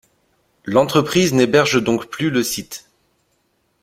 L'entreprise 0.65 1.31
n'héberge 1.31 1.79
donc 1.83 2.07
plus 2.07 2.31
le 2.31 2.41
site. 2.41 2.89